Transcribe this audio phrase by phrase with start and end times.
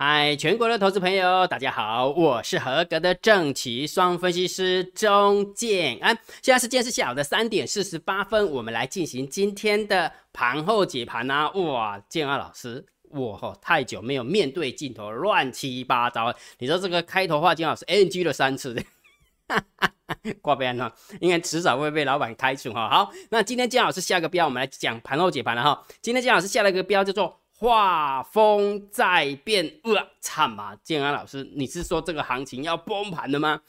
[0.00, 6.16] 嗨，全国的投资朋友，大家好，我是合格的正奇双分析师钟建安。
[6.40, 11.50] 现在时间是下午的三点四十八分，我们来进行今天的盘后解盘啊！
[11.50, 16.32] 哇，建安老师，我吼太久没有面对镜头，乱七八糟。
[16.58, 18.76] 你说这个开头话，建安老师 NG 了三次，
[19.48, 22.88] 哈哈哈挂边了，应该迟早会被老板开除哈。
[22.88, 25.84] 好，那今天建安老师下个标，我们来讲盘后解盘了哈。
[26.00, 27.40] 今天建安老师下了一个标，叫做。
[27.58, 30.76] 画风在变，哇，惨嘛！
[30.84, 33.60] 建安老师，你是说这个行情要崩盘的吗？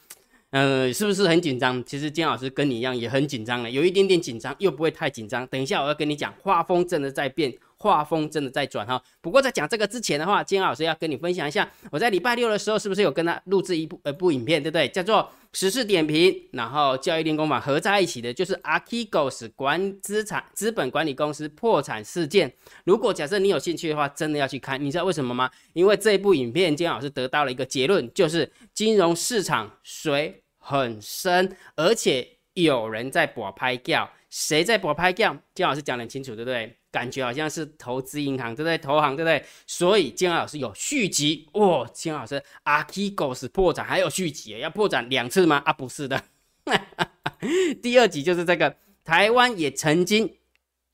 [0.50, 1.84] 呃，是不是很紧张？
[1.84, 5.44] 其实建老师跟你一样也很紧张了，有一点点紧张，又不会太紧张。
[5.48, 7.52] 等一下我要跟你讲，画风真的在变。
[7.82, 14.86] 画风真的在转哈，不过在讲这个之前的话，金老师要跟你分享一下，我在礼拜六的时候是不是有跟他录制一部呃部影片，对不对？
[14.88, 22.54] 叫做时事点评，然后教育练功法合在一起的，就是 Archegos 管资产资本管理公司破产事件。
[22.84, 25.50] 如果假设你有兴趣的话，真的要去看，你知道为什么吗？
[25.72, 35.36] 因为这部影片，金老师得到了一个结论，就是金融市场水很深，而且有人在博拍掉，谁在博拍掉？
[35.54, 36.76] 金老师讲得很清楚，对不对？
[36.92, 38.76] 感觉好像是投资银行，对不对？
[38.78, 39.44] 投行，对不对？
[39.66, 41.86] 所以金老师有续集哇！
[41.92, 45.62] 金老师，Archegos 破产还有续集，要破产两次吗？
[45.64, 46.22] 啊，不是的，
[47.82, 48.76] 第二集就是这个。
[49.02, 50.36] 台湾也曾经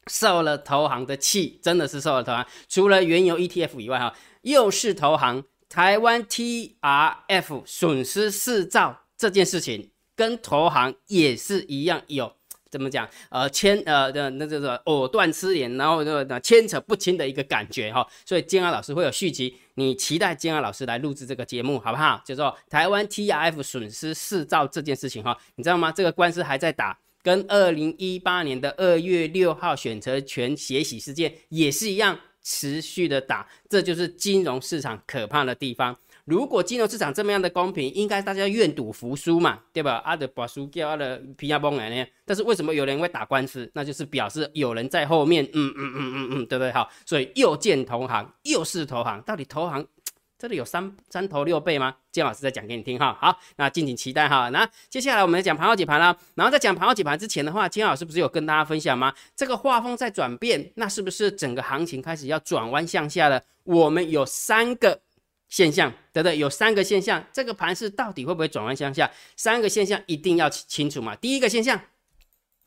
[0.07, 2.47] 受了投行的气，真的是受了投行。
[2.69, 5.45] 除了原油 ETF 以外，哈，又是投行。
[5.69, 12.37] 台湾 TRF 损失四兆这件事情，跟投行也是一样有。
[12.71, 13.09] 怎么讲？
[13.31, 18.07] 呃，牵呃的那这个藕断丝连，然后那牵扯不清的一个感觉哈。
[18.25, 22.21] 所以金安老师会有续集，你期待金安老师来录制这个节目好不好？
[22.25, 25.93] 就说台湾 T R F 损失四兆这件事情哈，你知道吗？
[25.93, 33.49] 这个官司还在打，跟二零一八年的二月六号选择权血洗事件也是一样，持续的打。
[33.69, 35.97] 这就是金融市场可怕的地方。
[36.27, 40.03] 如果金融市场这么样的公平，应该大家愿赌服输嘛，对吧？
[40.05, 42.05] 阿的把输掉，阿的皮亚崩来呢？
[42.25, 43.71] 但是为什么有人会打官司？
[43.75, 46.73] 那就是表示有人在后面，嗯嗯嗯嗯嗯，对不对？
[46.73, 49.87] 好，所以又见投行，又是投行，到底投行
[50.37, 51.95] 这里有三三头六背吗？
[52.11, 53.17] 姜老师再讲给你听哈。
[53.21, 54.49] 好，那敬请期待哈。
[54.49, 56.15] 那接下来我们讲盘后解盘啦。
[56.35, 59.15] 然后在讲盘后解盘之前的话，金老师不是有跟大家分享吗？
[59.37, 63.41] 这个画风在转变，那是不是整个行情开始要转弯向下了？
[63.63, 65.01] 我们有三个。
[65.49, 66.37] 现象，对不对？
[66.39, 69.11] 有三个现象，这个盘势到底会不会转弯向下？
[69.37, 71.15] 三个现象一定要清楚嘛。
[71.17, 71.81] 第一个现象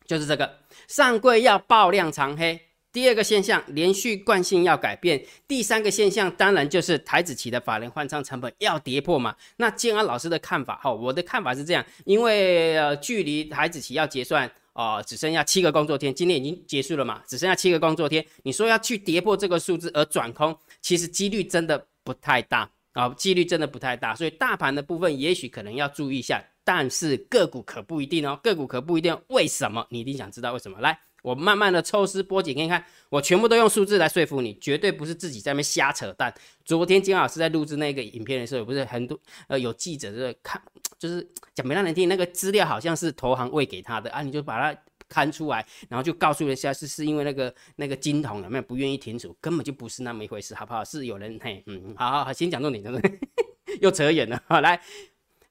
[0.06, 2.60] 就是这个上柜要爆量长黑。
[2.92, 5.24] 第二个现象，连续惯性要改变。
[5.48, 9.36] 第三个现象，当然就是台子期的法人换仓成本要跌破嘛。
[9.58, 18.26] 那建安老师的看法，哈，我的看法是这样，因为呃，距离台子期要结算哦，只剩下七个工作天，今天已经结束了嘛，只剩下七个工作天。
[18.42, 21.86] 你说要去跌破这个数字而转空，其实几率真的。
[22.10, 29.16] 不太大啊，几率真的不太大，所以大盘的部分也许可能要注意一下，但是个股可不一定哦，个股可不一定。
[29.28, 29.86] 为什么？
[29.92, 30.80] 你一定想知道为什么？
[30.80, 36.34] 来，我慢慢的抽丝剥茧给你看，我全部都用数字来说服你，绝对不是自己在那边瞎扯淡。
[36.66, 40.60] 昨天金老师在录制那个影片的时候，不是很多呃有记者在看，
[40.98, 44.82] 就是讲没让人听，那个资料好像是投行喂给他的啊，你就把它。
[45.10, 50.86] 看出来，然后就告诉一下是是因为那个那个金童有没有不愿意停止，根本就不是那么一回事，好不好？
[50.86, 53.20] 是有人嘿，嗯，好好好，先讲重点，重点
[53.82, 54.42] 又扯远了。
[54.48, 54.80] 好，来，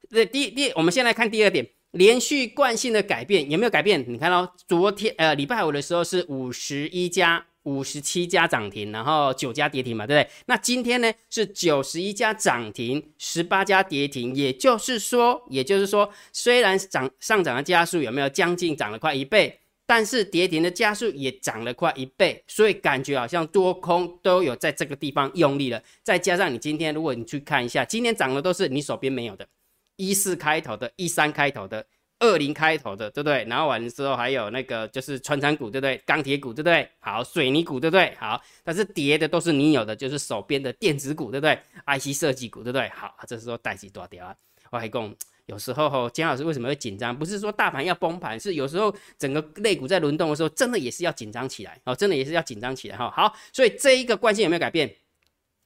[0.08, 4.04] 这第第，我们先来看第二点，连续惯性的改变有没有改变？
[4.08, 10.32] 你看到昨天呃礼拜五的时候是五十一家、五十七家涨停，然后九家跌停嘛，对不对？
[10.46, 19.60] 那今天呢是九十一家涨停，十八家跌停，也就是说，也就是说，虽然涨上涨的加速有没有将近涨了快一倍？
[19.90, 25.82] 但是跌停的加速也涨了快一倍，所以感觉好像多空都有在这个地方用力了。
[26.02, 29.48] 再加上你今天，如果你去看一下，今天涨的都是你手边没有的，
[29.96, 31.86] 一四开头的，一三开头的，
[32.20, 33.44] 二零开头的，对不对？
[33.44, 35.96] 然后完了之后还有那个就是穿山股，对不对？
[36.06, 36.88] 钢铁股，对不对？
[36.98, 38.14] 好，水泥股，对不对？
[38.18, 42.88] 好，但是跌的都是你有的，就是手边的电子股，对不对？IC 设计股，对不对？
[42.88, 44.34] 好，这时候带起多掉啊，
[44.70, 45.14] 我还讲。
[45.46, 47.18] 有时候，姜老师为什么会紧张？
[47.18, 53.10] 不是说大盘要崩盘，是有时候整个类股在轮动的时候，真的也是要紧张起来哦，真的也是要紧张起来哈。
[53.10, 54.94] 好，所以这一个关系有没有改变？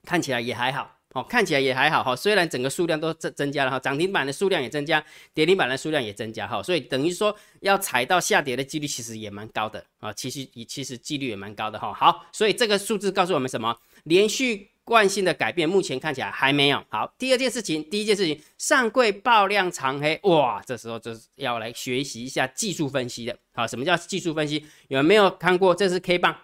[0.05, 2.17] 看起来也还好哦，看起来也还好哈。
[2.17, 5.05] 虽然整个数量都增增加了哈，涨停板的数量也增加，
[5.35, 11.93] 跌停板的数量也增加哈，所以等于说要踩到下跌的几率其实也蛮高的啊，其实也其实几率也蛮高的哈。
[11.93, 13.77] 好，所以这个数字告诉我们什么？
[14.05, 14.69] 连续。
[14.85, 17.15] 惯性的改变目前看起来还没有好。
[17.17, 23.39] 第二件事情，第一件事情，上柜爆量长黑，哇，这时候就是要来学习一下技术分析的。
[23.55, 24.67] 好，什么叫技术分析？
[24.89, 25.73] 有没有看过？
[25.73, 26.37] 这是 K 棒，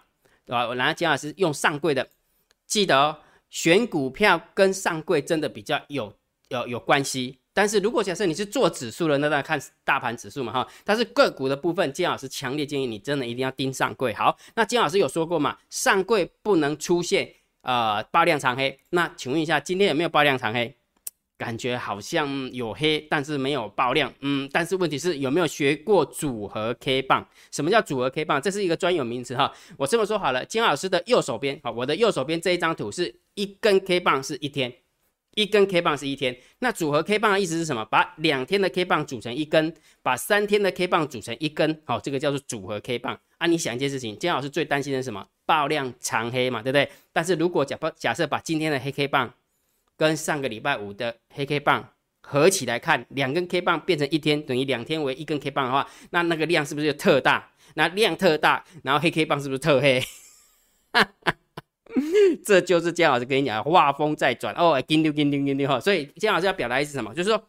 [0.46, 0.68] 对吧？
[0.68, 2.08] 我拿姜老师用上柜的，
[2.64, 3.18] 记得哦，
[3.50, 6.12] 选股票跟上柜真的比较有
[6.48, 7.38] 有有关系。
[7.52, 10.68] 但是如果假设你是做指数的，那大家看大盘指数嘛哈。
[10.84, 14.14] 但是个股的部分，金老师强烈建议你真的一定要盯上柜。
[14.14, 17.28] 好，那金老师有说过嘛，上柜不能出现
[17.62, 18.78] 呃爆量长黑。
[18.90, 20.77] 那请问一下，今天有没有爆量长黑？
[21.38, 24.12] 感觉好像有黑，但是没有爆量。
[24.20, 27.26] 嗯，但是问题是有没有学过组合 K 棒？
[27.50, 28.42] 什么叫组合 K 棒？
[28.42, 29.50] 这是一个专有名词哈。
[29.76, 34.72] 我这么说好了，金老师的右手边，好，我的右手边这一张图是一根 K 棒是一天。
[35.34, 37.84] 一根 K 棒是一天，那组合 K 棒的意思是什么？
[37.84, 43.16] 把两天的 K 棒组成一根，把三天的 K 棒组成一根，好，这个叫做组合 K 棒。
[43.36, 45.24] 啊，你想一件事情，金老师最担心的是什么？
[45.46, 46.90] 爆量长黑嘛，对不对？
[47.12, 49.32] 但是如果假不假设把今天的黑 K 棒
[49.98, 51.86] 跟上个礼拜五的黑 K 棒
[52.22, 57.50] 合起来看，两根 K 棒变成一天，等于两天为一根 K 棒的话，那那个量是不是就特大？
[57.74, 60.02] 那量特大，然后黑 K 棒是不是特黑？
[62.44, 65.80] 这就是姜老师跟你讲，画风在转哦，叮丢叮丢叮丢哈。
[65.80, 67.12] 所以姜老师要表达的是什么？
[67.14, 67.42] 就是说，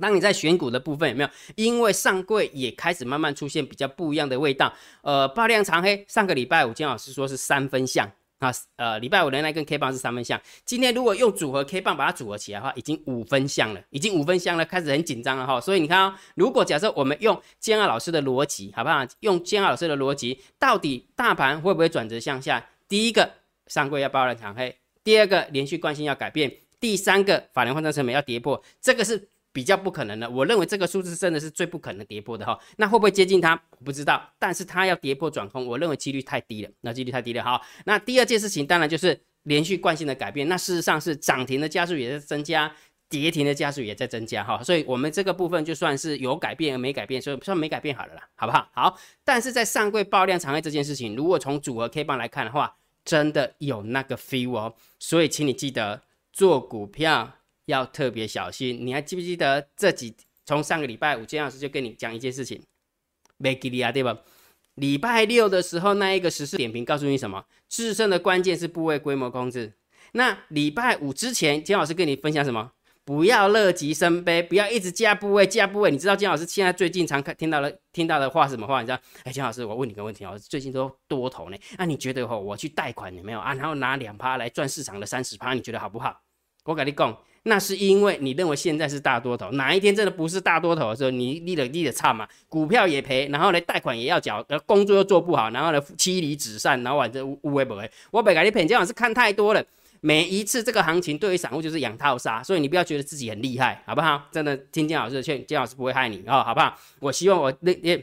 [0.00, 1.30] 当你在选股的部分有没有？
[1.54, 4.72] 因为上柜也开始慢慢出现比较不一样的味道。
[5.02, 10.40] 呃，爆量长黑，上个礼拜五姜老师说是三分像啊，呃，礼拜五的那根 K 棒是三分像。
[10.64, 15.60] 今天如果用组合 K 棒把它组合起来的话，已经五分像了，已经五分像了，开始很紧张了哈。
[15.60, 19.04] 所以你看啊，如果假设我们用姜老师的逻辑，好不好？
[19.20, 22.64] 用姜老师的逻辑，到底大盘会不会转折向下？
[22.88, 23.30] 第一个。
[23.68, 24.74] 上柜要爆量长黑，
[25.04, 26.50] 第二个连续惯性要改变，
[26.80, 30.28] 第三个法人换算成本要跌破，这个是比较不可能的。
[30.28, 32.58] 我认为这个数字真的是最不可能跌破的哈。
[32.76, 33.56] 那会不会接近它？
[33.84, 36.70] 不知道，但是它要跌破转空，我认为几率太低了。
[36.82, 37.60] 那几率太低了哈。
[37.84, 40.48] 那第二件事情当然就是连续惯性的改变。
[40.48, 42.72] 那事实上是涨停的加速也在增加，
[43.08, 44.62] 跌停的加速也在增加哈。
[44.62, 48.68] 所以我们这个部分就算是有改变而没改变，所以算没改变好了啦，好不好？
[48.72, 48.98] 好。
[49.24, 57.37] 但是在上柜爆量长黑这件事情，如果从组合 K 棒来看的话，真的有那个 feel 哦，所以请你记得做股票
[57.68, 58.84] 要特别小心。
[58.84, 62.60] 你还记不记得这几从上个礼拜五，金老师就跟你讲一件事情，
[63.36, 64.18] 没给你啊，对吧？
[64.74, 67.44] 礼拜六的时候那一个实时点评告诉你什么？
[67.68, 69.74] 制胜的关键是部位规模控制。
[70.12, 72.72] 那礼拜五之前，金老师跟你分享什么？
[73.04, 75.90] 不要乐极生悲，不要一直加部位加部位。
[75.90, 78.80] 你知道金老师现在最近常看听到了听到的话是什么话？
[78.82, 79.00] 你知道？
[79.24, 83.54] 哎，金老师，我问你个问题哦，最近都多头呢，那你觉得哦，我去贷款有没有啊？
[83.54, 86.20] 然后拿两趴来赚市场的三十趴，你觉得好不好？
[86.68, 99.64] 我跟你讲，那是因为你认为现在是大多头，哪一天真的不是大多头的时候，你立了立的差嘛，股票也赔，然后呢贷款也要缴，工作又做不好，然后呢妻离子散，然后反正乌乌龟不会，我本来你骗金老师看太多了。
[100.00, 104.28] 每一次这个行情对于散户就是养套杀，所以你不要觉得自己很厉害，好不好？
[104.30, 106.78] 真的听金老师的劝，金老师不会害你哦，好不好？
[107.00, 107.96] 我希望我那那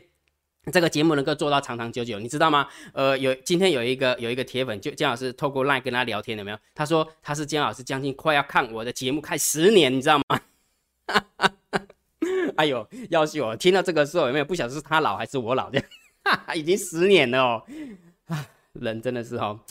[0.71, 2.67] 这个节目能够做到长长久久，你知道吗？
[2.94, 6.57] 呃，有今天有一个有一个铁粉，就姜老师透过 LINE 跟他聊天，有没有？
[6.73, 10.39] 他说他是姜老师将近快要看我的节目看十年，你知道吗？
[12.57, 15.81] 哎呦，要是我听到这个时候有没有不晓得是他老还是我老的？
[16.56, 17.63] 已经十年了哦，
[18.27, 18.47] 啊，
[18.81, 19.60] 人真的是哦。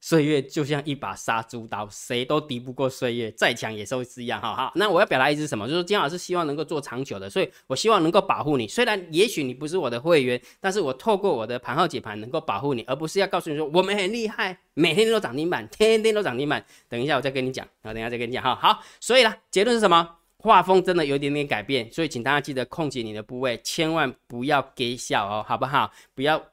[0.00, 4.40] 岁月就像一把杀猪刀，谁都敌不过岁月，再强也是一样。
[4.40, 5.66] 哈哈，那我要表达意思是什么？
[5.66, 8.68] 就是金老师希望能够做长久的，所以我希望能够保护你。
[8.68, 16.64] 虽然也许你不是我的会员，但是我透过我的盘号解盘能够保护你，而不是要告诉你说我们很厉害，每天都涨停板，天天都涨停板。
[16.88, 18.54] 等一下我再跟你讲，啊，等一下再跟你讲哈。
[18.54, 20.16] 好，所以呢，结论是什么？
[20.36, 25.90] 画风真的有一点点改变，所以请大家记得控制你的部位，千万不要给小哦，好不好？
[26.14, 26.44] 不要。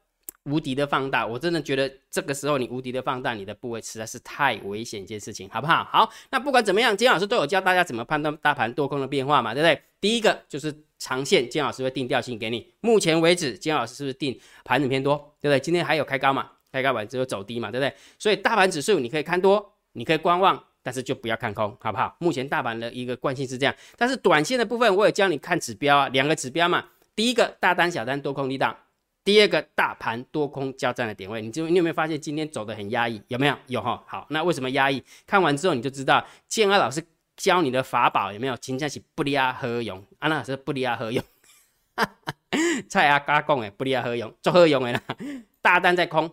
[0.45, 5.83] 无敌的放大，我真的觉得这个时候你无敌的放大你的部位实在是太危险一件事情，好不好？
[5.83, 9.81] 好，那不管怎么样，金老师都有教大家怎么判断大盘多空的变化嘛，对不对？
[10.00, 12.74] 第一个就是长线，金老师会定调性给你。
[12.81, 15.60] 目前为止，金老师是不是定盘整偏多，对不对？
[15.60, 16.50] 今天还有开高嘛？
[16.71, 17.93] 开高完之后走低嘛，对不对？
[18.17, 22.15] 所以大盘指数你可以看多，你可以观望，但是就不要看空，好不好？
[22.19, 26.86] 目前大盘的一个惯性是这样，但是短线的部分我也教你看指标啊，两个指标嘛。
[27.15, 28.75] 第一个大单、小单、多空力道。
[29.23, 33.21] 第二个大盘多空交战的点位，你就你有没有发现今天走的很压抑？
[33.27, 33.55] 有没有？
[33.67, 34.03] 有哈。
[34.07, 35.03] 好，那为什么压抑？
[35.27, 37.03] 看完之后你就知道，建安老师
[37.37, 38.57] 教你的法宝有没有？
[38.57, 40.03] 请假是不离啊何用？
[40.19, 41.23] 安娜老师不离啊何用？
[42.89, 44.33] 蔡阿嘎讲诶，不离啊何用？
[44.41, 45.01] 做何用诶啦？
[45.61, 46.31] 大单在空，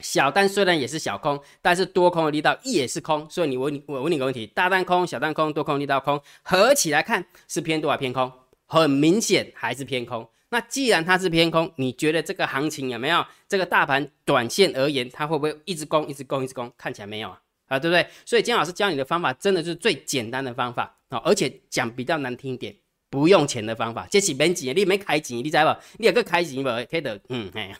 [0.00, 3.28] 小单虽然也是小空，但是多空的力道也是空。
[3.30, 8.32] 所以你问你我问你个问题：大单空，小单空，多空力道空，合起来看是偏多还偏空？
[8.66, 10.28] 很明显还是偏空。
[10.54, 13.26] 那既然它是偏空，你觉得这个行情有没有？
[13.48, 16.72] 这个大盘短线而言，它会不会一直攻、一直攻、一直攻？
[16.78, 18.06] 看起来没有啊，啊，对不对？
[18.24, 22.72] 所以金老师教你的方法，真的是最简单的方法啊，而且讲比较难听一点，
[23.10, 24.06] 不用钱的方法。
[24.08, 25.80] 这是免钱，你没开钱，你知道不？
[25.98, 26.64] 你有个开钱无？
[26.88, 27.74] 可以的，嗯，嘿，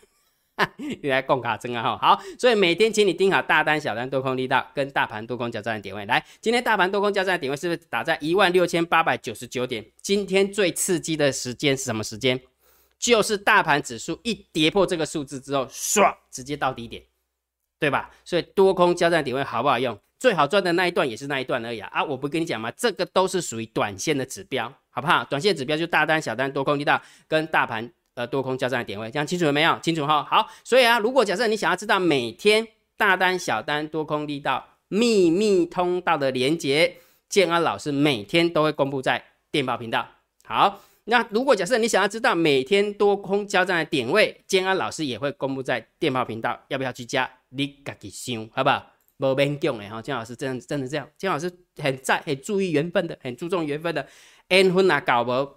[1.01, 6.05] 你来共卡真啊哈，好，所以每天请你盯好大单、小单、多空力道跟大盘多空交战的点位。
[6.07, 9.87] 来，今天大盘多空交战的点位是不是打在一万六千八百九十九点？
[10.03, 12.41] 今天最刺激的时间是什么时间？
[13.05, 17.03] 就是大盘指数一跌破这个数字之后，唰，直接到低点，
[17.79, 18.11] 对吧？
[18.25, 19.99] 所以多空交战点位好不好用？
[20.19, 21.91] 最好赚的那一段也是那一段而已啊！
[21.93, 22.71] 啊，我不跟你讲吗？
[22.71, 25.23] 这个都是属于短线的指标，好不好？
[25.27, 27.93] 短线指标就大单、小单、多空力道跟大盘。
[28.15, 29.79] 呃，多空交战的点位，这样清楚了没有？
[29.81, 30.25] 清楚哈。
[30.25, 36.97] 好，所以啊，如果假设你想要知道每天大单、小单、多空力道秘密通道的连接，
[37.29, 40.09] 建安老师每天都会公布在电报频道。
[40.47, 46.59] 好，那如果假设你想要知道每天多空交战的点位，建安老师也会公布在电报频道。
[46.69, 47.31] 要不要去加？
[47.51, 48.91] 你自己想，好不好？
[49.19, 54.07] 无勉强的哈，建老师真真的这样，建老师很在很注意缘分的，很注重缘分的，
[54.49, 55.49] 缘分啊搞无。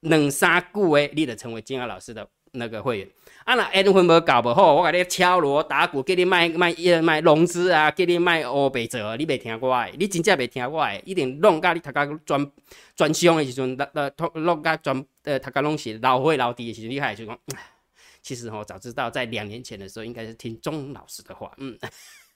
[0.00, 3.08] 两三句诶，你得成为金安老师的那个会员。
[3.44, 12.52] 啊，那缘分无搞不好，我给你敲锣打鼓，给你卖卖卖融资啊，给你卖乌白做，你未听过诶，你真正未听过诶，一定弄甲你读甲专
[12.94, 17.36] 专项诶时阵，那那弄甲专呃读甲拢是老会老弟诶时阵，你还就讲，
[18.22, 21.76] 其实吼早知道在两年前的时候，应该是听钟老师的话，嗯，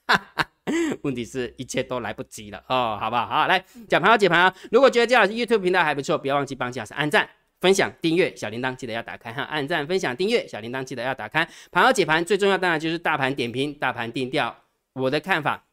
[1.03, 3.27] 问题是一切都来不及了哦，好不好？
[3.27, 7.29] 好，来讲盘后解盘啊，如果觉得姜老师 YouTube 频道还不错，不要忘记帮姜老师按赞。
[7.59, 9.41] 分享、订阅小铃铛，记得要打开哈。
[9.43, 11.47] 按赞、分享、订阅小铃铛，记得要打开。
[11.71, 14.55] 盘后解盘最重要，当然就是大盘点评、大盘定调。
[14.93, 15.65] 我的看法，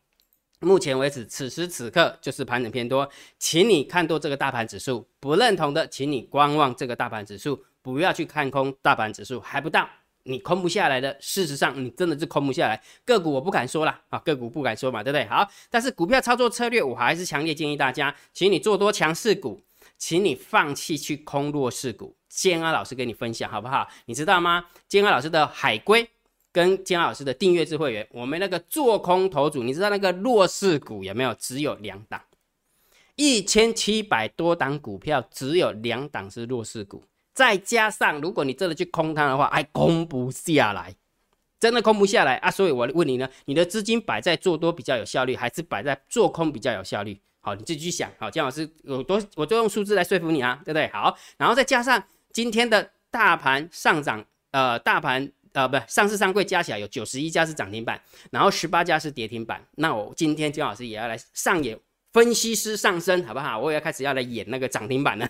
[0.61, 5.07] 目前为止，此时此刻就是盘整偏多，请你看多这个大盘指数。
[5.21, 9.87] 不认同的，请你观望这个大盘指数，不要去看空大盘指数，还不到
[10.23, 11.15] 你空不下来的。
[11.21, 12.83] 事实上，你真的是空不下来。
[13.05, 15.27] 个股我不敢说了啊，个股不敢说嘛，对不对？
[15.27, 19.61] 好，但是股票操作策略，我还是强烈建议大家，请你做多强势股。
[19.99, 23.89] 请你放弃去空弱势股，建安老师跟你分享好不好？
[24.07, 24.67] 你知道吗？
[24.87, 26.09] 建安老师的海龟
[26.53, 31.33] 跟建安老师的订阅制会员，我们那个做空头组，你知道那个弱势股有没有？
[31.35, 32.21] 只有两档，
[33.17, 37.05] 一千七百多档股票，只有两档是弱势股。
[37.33, 40.95] 再加上如果你真的去空它的话，还空不下来，
[41.59, 42.51] 真的空不下来啊！
[42.51, 47.21] 所以我问你呢，你的资金摆在做多比较有效率，还是摆在做空比较有效率？
[47.45, 48.11] 好，你自己去想。
[48.19, 50.89] 好，姜老师有多，我都用数字来说服你啊，对不对？
[50.89, 59.63] 好，然后再加上今天的大盘上涨，呃，大盘呃，不，上市上柜加起来有九十一家是涨停板，然后十八家是跌停板。
[59.73, 61.79] 那我今天姜老师也要来上演
[62.15, 63.59] 分析师上身，好不好？
[63.59, 65.29] 我也要开始要来演那个涨停板了。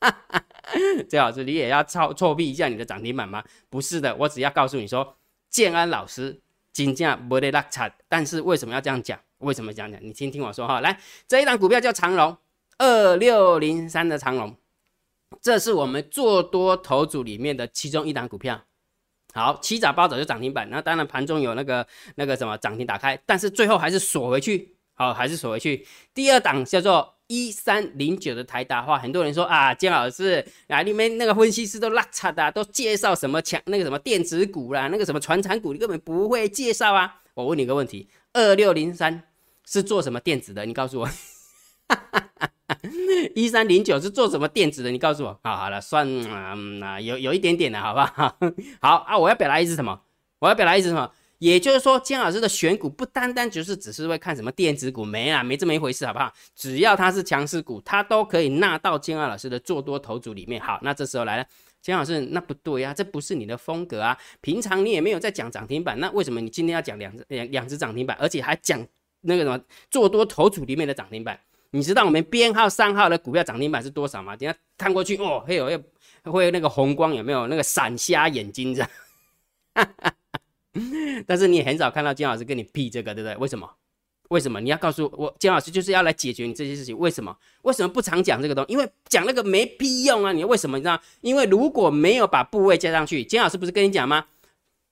[1.08, 3.44] 姜老师，你也要操作弊一下你的涨停板吗？
[3.70, 5.16] 不是的，我只要告诉你说，
[5.48, 6.40] 建安老师
[6.72, 9.18] 金价不得落差，但是为什么要这样讲？
[9.38, 10.00] 为什么讲讲？
[10.02, 12.36] 你先听我说哈，来这一档股票叫长龙
[12.78, 14.56] 二六零三的长龙，
[15.40, 18.62] 这是我们做多头组里面的其中一档股票。
[19.34, 25.86] 好，七早八早就涨停板，那当然盘中有那个那个什么涨停打开，但是最后还是锁回去，好，还是锁回去。
[26.14, 37.20] 第二档叫做一三零九的台达话，很多人说啊，姜老师啊，你们那个分析师都拉差的，都介绍什么强那个什么电子股啦，那个什么传产股，你根本不会介绍啊。
[37.34, 38.08] 我问你个问题。
[38.36, 39.22] 二六零三
[39.64, 40.66] 是做什么电子的？
[40.66, 41.08] 你告诉我。
[43.34, 44.90] 一三零九是做什么电子的？
[44.90, 45.40] 你告诉我。
[45.42, 46.06] 好，好了，算
[46.82, 48.36] 啊，有有一点点的，好不好？
[48.80, 50.02] 好啊，我要表达意思什么？
[50.40, 51.10] 我要表达意思什么？
[51.38, 56.30] 也就是说，姜老师的选股不单单就是只是会看什么电子股，没啦，没这么一回事，好不好？
[56.54, 60.60] 只要它是强势股，它都可以纳到姜老师的做多头组里面。
[60.60, 61.46] 好，那这时候来了。
[61.86, 64.18] 金老师，那不对呀，这不是你的风格啊！
[64.40, 68.84] 平常你也没有在讲涨停板，那为什么你今天要讲两只两两只涨停板，而且还讲
[69.20, 71.38] 那个什么做多头组里面的涨停板？
[71.70, 74.34] 你知道我们编号三号的股票涨停板是多少吗？
[74.34, 75.80] 等下看过去哦，会有
[76.24, 77.46] 会那个红光有没有？
[77.46, 78.90] 那个闪瞎眼睛这样。
[81.24, 83.36] 但是你也很少看到金老师跟你批这个，对不对？
[83.36, 83.70] 为什么？
[84.28, 86.96] 为什么你要告诉我姜老师就是要来解决你这些事情？
[86.98, 87.36] 为什么？
[87.62, 88.72] 为什么不常讲这个东西？
[88.72, 90.32] 因为讲那个没屁用啊！
[90.32, 90.76] 你为什么？
[90.76, 91.00] 你知道？
[91.20, 94.26] 因为如果没有把部位加上去，姜老师不是跟你讲吗？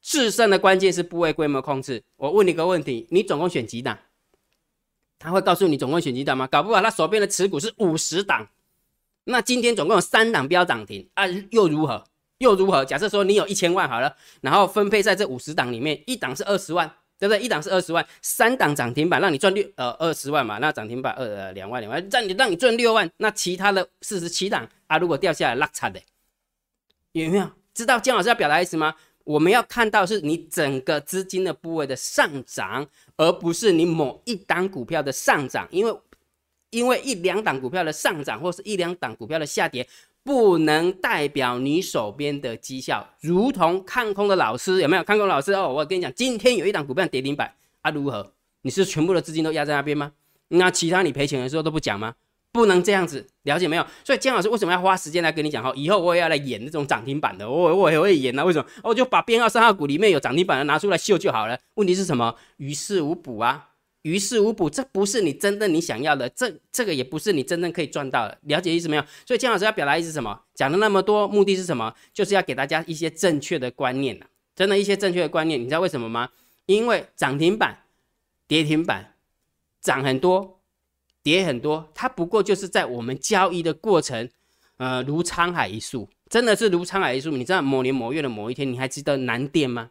[0.01, 2.03] 制胜的关键是部位规模控制。
[2.17, 3.99] 我问你个问题：你总共选几档？
[5.19, 6.47] 他会告诉你总共选几档吗？
[6.47, 8.47] 搞不好他手边的持股是五十档，
[9.25, 12.05] 那今天总共有三档标涨停啊，又如何？
[12.39, 12.85] 又如何？
[12.85, 16.93] 假设说你有一千万好了，然后分配在这五十档里面，一档是二十万。
[17.25, 17.43] 对不对？
[17.43, 25.99] 一档是二十万，三档涨停板让你赚六呃二十万嘛，那涨停板二呃两万两万，让你让你赚六万，那其他的四十七档啊，如果掉下来落差的，
[27.13, 27.51] 有没有？
[27.73, 28.95] 知道姜老师要表达意思吗？
[29.25, 35.99] 我们要看到是你整个资金的部位的上涨，而不是你某一档股票的上涨，因为
[36.69, 39.89] 因为一两档股票的上涨或是一两档股票的下跌，
[40.25, 45.05] 不能代表你手边的绩效，如同看空的老师有没有？
[45.05, 48.33] 看空老师哦，我跟你讲，今天有一档股票跌停板啊，如何？
[48.63, 50.13] 你是全部的资金都压在那边吗？
[50.49, 52.15] 那其他你赔钱的时候都不讲吗？
[52.51, 53.87] 不能这样子，了解没有？
[54.03, 55.63] 所以姜老师为什么要花时间来跟你讲？
[55.63, 58.43] 哈，以后我也要来演那种涨停板的，我我也会演啊。
[58.45, 58.67] 为什么？
[58.83, 61.59] 我就把编号三号股里面有涨停板的拿出来秀就好了。
[61.75, 62.35] 问题是什么？
[62.57, 63.69] 于事无补啊。
[64.05, 69.05] 于事无补，这不是你真正你想要的，这这个也不是你真正可以赚到的，了解意思没有？
[69.25, 70.43] 所以姜老师要表达意思什么？
[70.55, 71.95] 讲了那么多，目的是什么？
[72.13, 76.29] 就是要给大家一些正确的观念呐，真的一些正确的观念，你知道为什么吗？
[76.67, 77.79] 因为涨停板、
[78.47, 79.15] 跌停板
[79.81, 80.61] 涨很多，
[81.23, 84.29] 跌很多，它不过就是在我们交易的过程，
[84.77, 87.31] 呃，如沧海一粟，真的是如沧海一粟。
[87.31, 89.91] 你知道某年某月的某一天，你还记得南电吗？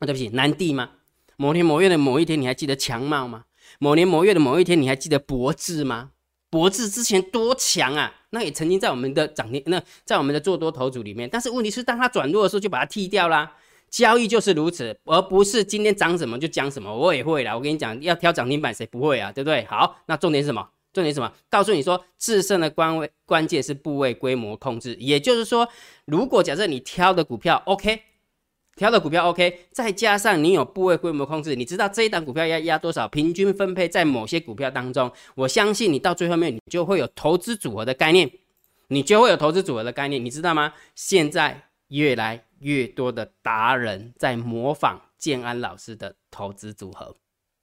[0.00, 0.90] 啊，对不起，南地吗？
[1.36, 3.44] 某年某月的某一天，你还记得强茂吗？
[3.78, 6.10] 某年某月的某一天，你还记得博智吗？
[6.48, 8.14] 博智之前多强啊！
[8.30, 11.28] 那也曾经在我们的涨停，那在我们的做多头组里面。
[11.28, 13.52] 但是问题是，当它转弱的时候，就把它踢掉啦。
[13.90, 16.96] 交易就是如此，而不是今天涨什么就讲什么。
[16.96, 19.32] 我也会啦，我跟你讲，要挑涨停板，谁不会啊？
[19.32, 19.64] 对不对？
[19.64, 20.68] 好，那重点是什么？
[20.92, 21.32] 重点是什么？
[21.50, 24.94] 告诉你说，制胜的关位关键是部位规模控制。
[25.00, 25.68] 也就是说，
[26.04, 28.02] 如果假设你挑的股票 OK。
[28.76, 38.30] 挑的股票 OK，再加上你有部位规模控制，你知道这一档股票要压多少，平均分配在某些股票当中，我相信你到最后面你就会有投资组合的概念，
[38.88, 40.74] 你就会有投资组合的概念，你知道吗？
[40.94, 47.14] 现在越来越多的达人在模仿建安老师的投资组合。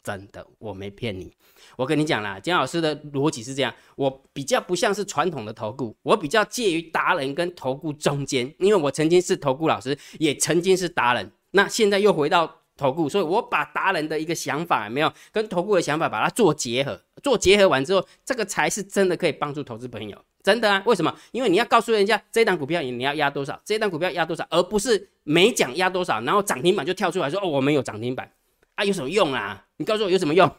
[0.03, 1.31] 真的，我没骗你。
[1.75, 20.81] 我跟你讲啦，姜老师的逻辑是这样，我比较不像是传统的投顾，我比较介于达人跟投顾中间，因为我曾经是投顾老师，也曾经是达人，那现在又回到投顾，所以我把达人的一个想法没有跟投顾的想法把它做结合，做结合完之后，这个才是真的可以帮助投资朋友，真的啊？
[20.87, 21.15] 为什么？
[21.31, 28.31] 因为你要告诉人家这档股票你要压多少，这档股票压多少，而不是没讲压多少，然后涨停板就跳出来说哦，我们有涨停板。
[28.81, 29.63] 啊，有什么用啊？
[29.77, 30.49] 你告诉我有什么用？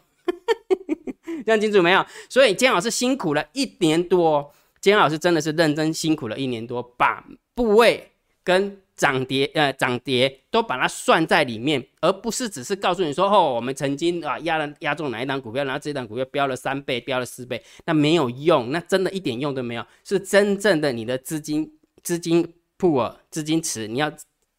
[1.45, 2.05] 这样清楚没有？
[2.29, 7.21] 所以姜老师辛苦了一年多，姜老师真的是认真辛苦了一年多，把
[7.53, 8.11] 部位
[8.45, 19.85] 跟涨跌呃涨跌都把它算在里面，而不是只是告诉你说哦，我们曾经啊压了压中哪一档股票，然后这档股票飙了三倍，飙了四倍，那没有用，那真的一点用都没有。
[20.05, 21.69] 是真正的你的资金
[22.01, 24.09] 资金铺尔资金池，你要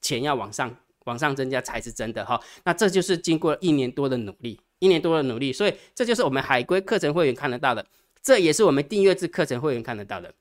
[0.02, 0.76] 钱要往上。
[1.04, 7.84] 往上增加才是真的哈，那这就是经过一年多的努力，一年多的努力，所以这就是我们海归课程会员看得到的，
[8.22, 10.32] 这也是我们订阅制课程会员看得到的，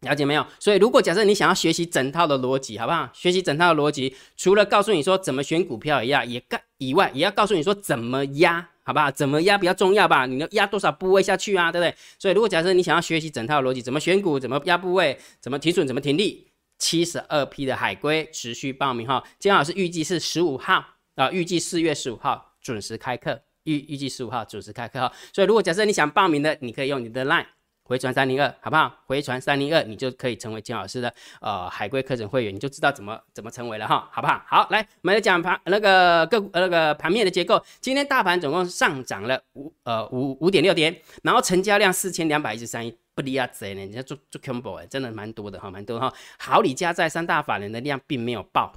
[0.00, 0.46] 了解没有？
[0.58, 3.10] 所以如果假设你想要学习整套的逻辑，好不好？
[3.12, 9.10] 学习整套的逻辑，除了告诉你说怎么选股票一样，也干以外，也要告诉你说怎么压，好不好？
[9.10, 10.26] 怎么压比较重要吧？
[10.26, 11.72] 你要压多少部位下去啊？
[11.72, 11.92] 对不对？
[12.20, 16.46] 所以如果假设你想要学习整套逻辑，怎么选股，怎么压部位，怎么提准，怎么停利。
[16.78, 20.84] 七十二批的海龟持续报名哈，金老师预计是十五号
[21.16, 25.12] 啊，预计四月十五号准时开课，预预计十五号准时开课哈。
[25.32, 27.46] 所以如果假设你想报名的，你可以用你的 line
[27.82, 29.02] 回传三零二，好不好？
[29.06, 34.42] 回传三零二，你就可以成为金老师的呃海龟课程会员，你就知道怎么怎么成为了哈，好不好？
[34.46, 37.60] 好，来我们来讲盘那个个那个盘面的结构。
[37.80, 42.94] 今天大盘总共上涨了五呃五五点六点，然后成交量四千两百一十三亿。
[43.18, 46.12] 不离啊贼呢，人家做做 combo 哎，真的蛮多的哈，蛮多哈。
[46.38, 48.72] 好，李家在三大法人的量并没有爆，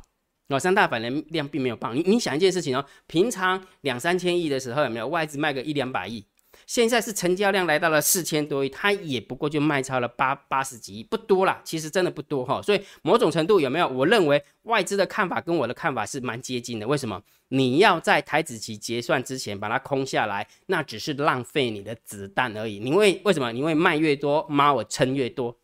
[0.47, 1.93] 哦，三大法人量并没有爆。
[1.93, 6.25] 你你想一件事情哦，平常两三千亿的时候有没有外资卖个一两百亿？
[6.71, 12.61] 现在是成交量来到了四千多亿，它也不过就卖超了八八十几亿，不多啦，其实真的不多哈。
[12.61, 13.85] 所以某种程度有没有？
[13.89, 16.87] 我认为外资的看法跟我的看法是蛮接近的。
[16.87, 17.21] 为什么？
[17.49, 22.79] 你要在台子期结算之前把它空下来，那只是浪费你的子弹而已。
[22.79, 23.51] 你为为什么？
[23.51, 25.57] 你会卖越多，妈我撑越多，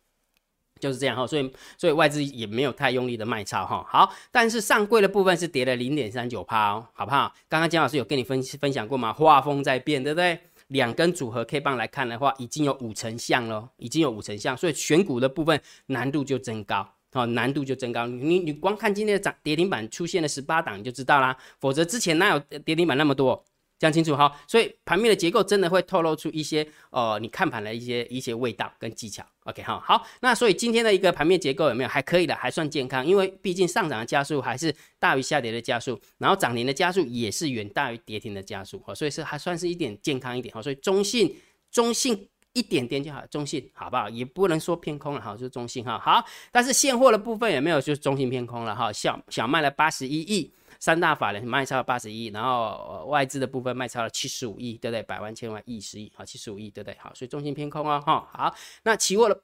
[0.78, 1.26] 就是这样哈。
[1.26, 3.82] 所以所以外资也没有太用力的卖超哈。
[3.88, 7.34] 好，但是上柜的部分是跌了零点三九趴，好不好？
[7.48, 9.10] 刚刚姜老师有跟你分分享过吗？
[9.10, 10.38] 画风在变，对不对？
[10.68, 18.06] 两根组合 K 棒来看的话，已经有五成像了，已经有五成像，所以选股的部分难度就增高，哦，难度就增高。
[18.06, 23.44] 你你光看今天的涨跌停板出现了十八档，你就知道啦，否则之前哪有跌停板那么多？
[23.78, 29.24] 讲清楚哈，所以盘面的结构真的会透露出一些呃，你看盘的一些一些味道跟技巧。
[29.44, 41.34] OK 哈，好，那所以今天的一个盘面结构有没有还可以的，还算健康，因为毕竟上涨的加速还是大于下跌的加速，然后涨停的加速也是远大于跌停的加速，哦，所以是还算是一点健康一点，哈，所以中性
[41.70, 44.10] 中性一点点就好，中性好不好？
[44.10, 50.52] 也不能说偏空了，哈，就是中性哈，好，但是现货的部分有没有就是中性偏空了，哈，小小卖了八十一亿。
[50.80, 55.02] 三大法人卖超了八十亿，然后外资的部分卖超了七十五亿，对不对？
[55.02, 56.96] 百万、千万、亿、十亿，好，七十五亿，对不对？
[57.00, 59.42] 好，所以重心偏空哦，哈，好，那期货的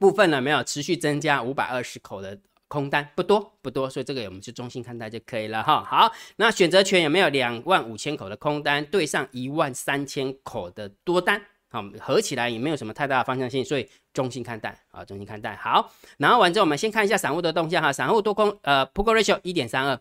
[0.00, 5.84] 部分呢没有持续增加五百二十口的空单，不多不多，所以这个我们就中性看待就可以了哈。
[5.84, 11.40] 好，那选择权有没有两万五千口的空单对上一万三千口的多单？
[11.72, 15.56] 好，合起来也没有什么太大的方向性，所以中性看待啊，中性看待。
[15.56, 19.98] 好，然后完之后我们先看一下散户的动向哈，散户多空呃，put ratio 一点三二。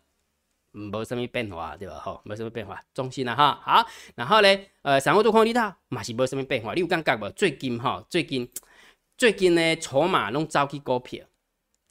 [0.73, 1.95] 没什么变化，对吧？
[1.95, 3.59] 吼，没什么变化，中性了哈。
[3.61, 6.73] 好，然后呢，呃，散户多空力道嘛是没什么变化。
[6.73, 7.29] 你有感觉无？
[7.31, 8.49] 最近哈，最近
[9.17, 11.25] 最近呢，筹码拢走去股票，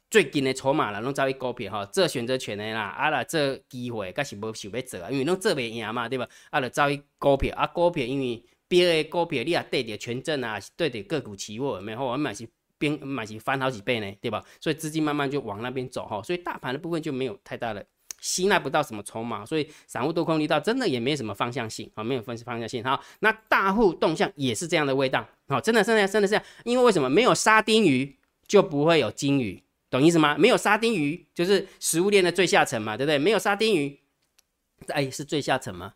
[0.08, 1.86] 最近的筹码啦，拢走去股票哈。
[1.92, 6.26] 这选择权的啦，啊啦，这机会该是无想要做啊，因为拢做袂赢嘛，对吧？
[6.48, 14.42] 啊，就走去股票，啊，股票因为别的股票你也对着权证啊，对着个股期货，没好，我嘛是变嘛是翻好几倍呢，对吧？
[14.60, 17.84] 所以资金慢慢就往那边走哈，所以大盘的部分就没有太大的。
[18.22, 22.84] 吸纳不到什么筹码，所以散户多空力道真的也没什么方向性啊，没有分析方向性。
[22.84, 28.14] 哈，那大户动向也是这样的味道，好，真的真的真的是这样，因为为什么没有沙丁鱼
[28.46, 30.36] 就不会有金鱼，懂意思吗？
[30.36, 33.18] 没有沙丁鱼就是食物链的最下层嘛，对不对？
[33.18, 33.98] 没有沙丁鱼，
[34.88, 35.94] 哎，是最下层吗？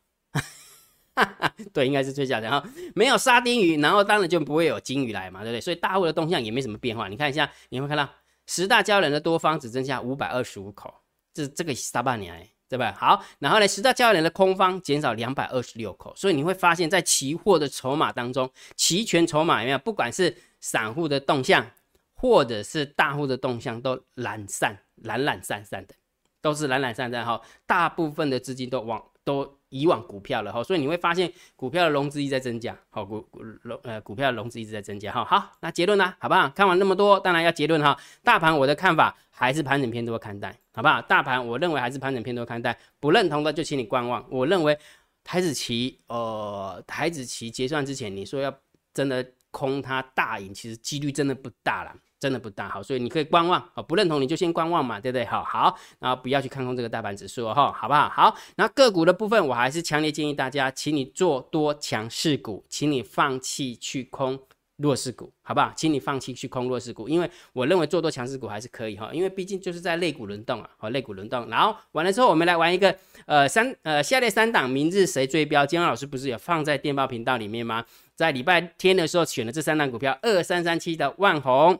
[1.14, 2.62] 哈 哈对，应该是最下层哈。
[2.94, 5.60] 没有沙丁鱼，然后当然就不会有金鱼来嘛，对不对？
[5.60, 7.08] 所以大户的动向也没什么变化。
[7.08, 8.08] 你看一下，你会看到
[8.46, 10.92] 十大交易人的多方只剩下五百二十五口。
[11.32, 12.94] 这这个大半年，对吧？
[12.96, 19.78] 好，然后呢，十大交易人的空方减少两百二十六口，所以你会发现在期货的筹码当中，期权筹码有没有？
[19.78, 21.68] 不管是散户的动向，
[22.14, 25.94] 或者是大户的动向，都懒散、懒懒散散的，
[26.40, 27.40] 都是懒懒散散哈。
[27.66, 29.58] 大部分的资金都往都。
[29.70, 35.24] 以往股票了哈，所以你会发现股票的融资一直在增加，好股股融呃股票的融资一直在增加哈。
[35.24, 36.14] 好，那结论呢？
[36.20, 36.48] 好不好？
[36.50, 37.98] 看完那么多，当然要结论哈。
[38.22, 41.02] 大盘我的看法还是盘整偏多看待，好不好？
[41.02, 44.24] 大盘我认为还是盘整偏多看待，不认同的就请你观望。
[44.30, 44.78] 我认为
[45.24, 48.56] 台子期呃台子期结算之前，你说要
[48.92, 51.92] 真的空它大赢，其实几率真的不大了。
[52.24, 55.26] 真的不大好，所以你可以观望啊，不认同你就先观望嘛，对不对？
[55.26, 58.08] 好好，然后不要去看空这个大盘指数哈，好不好？
[58.08, 64.40] 好，那个股的部分，我还是强烈建议大家，请你做多强势股，请你放弃去空
[64.78, 65.70] 弱势股，好不好？
[65.76, 71.46] 请你放弃去空弱势股，因为我认为做多强势股还是可以哈，因为毕竟就是在类股轮动啊，好，类股轮动。
[71.50, 75.66] 然后完了之后，我们来玩一个呃三呃下列三档，明日谁追标？
[75.66, 77.84] 金安老师不是有放在电报频道里面吗？
[78.16, 81.76] 在礼拜天的时候选的这三档股票，二三三七的万红。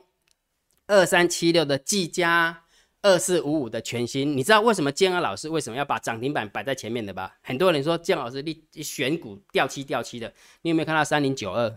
[0.87, 2.63] 二三七六的技嘉，
[3.01, 7.35] 二四五五的全新，你知道为什么建安老师为什么要把涨停板摆在前面的吧？
[7.41, 11.75] 很多人说建老师你选股掉漆掉漆的，你有没有看到三零九二？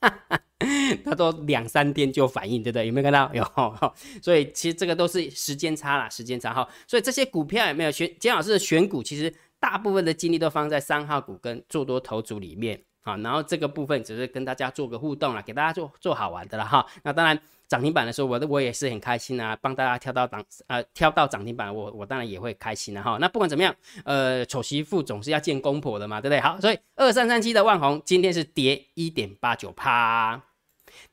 [1.04, 2.86] 他都两三天就反应，对不对？
[2.86, 3.30] 有没有看到？
[3.34, 3.44] 有，
[4.22, 6.68] 所以其实这个都是时间差啦，时间差哈。
[6.86, 9.02] 所以这些股票有没有选建老师的选股？
[9.02, 13.16] 其实大部分的精力都放在三号股跟做多头组里面好。
[13.18, 16.86] 然后这个部分只是跟大家做个互动啦，给大家做做好玩的了哈。
[17.02, 17.38] 那当然。
[17.70, 23.16] 涨停板的时候，我我也是很开心啊，帮大家挑到涨呃挑到涨停板，我我当然也会开心了哈。
[23.20, 23.72] 那不管怎么样，
[24.04, 26.40] 呃，丑媳妇总是要见公婆的嘛，对不对？
[26.40, 30.42] 好，所以二三三七的万红今天是跌一点八九趴，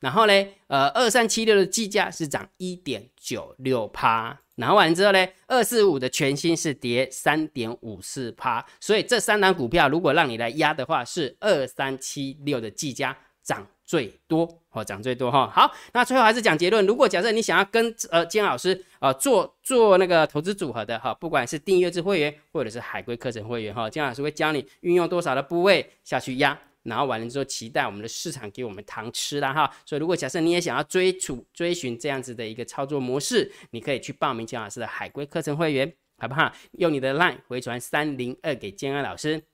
[0.00, 13.66] 然后呢，呃，二三七六的计价是涨一点九六趴，然后完之后呢，二四五的全新是跌三点五四趴，所以这三档股票如果让你来压的话，是二三七六的计价涨。
[13.88, 15.50] 最多哦，涨最多哈。
[15.50, 16.84] 好，那最后还是讲结论。
[16.84, 29.70] 如果假设你想要跟呃金老师呃做做那个投资组合的哈，不管是订阅制会员或者是海龟课程会员哈，金老师会教你运用多少的部位下去压，然后完了之后期待我们的市场给我们糖吃啦哈。
[29.84, 36.52] 所以如果假设你也想要追逐追寻这样子的一个操作模式，你可以去报名金老师的海龟课程会员，好不好？
[36.72, 39.44] 用你的 line 回传三零二给建安老师。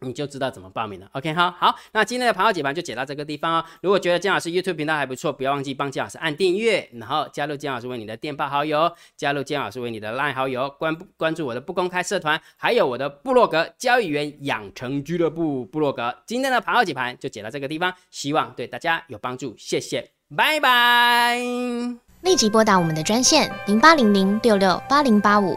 [0.00, 1.08] 你就知道怎么报名了。
[1.12, 3.64] OK，好好，那今天的盘后解盘就解到这个地方哦。
[3.82, 16.14] 如果觉得姜老师 YouTube 频道还不错，不要忘记帮姜老师按订阅，然后加入姜老师为你的电报好友，加入姜老师为你的 LINE 好友，关关注我的不公开社团，还有我的部落格交易员养成俱乐部部落格。
[16.26, 21.38] 今天的盘后解盘就解到这个地方，希望对大家有帮助，谢谢，拜拜。
[22.22, 25.56] 立即拨打我们的专线零八零零六六八零八五。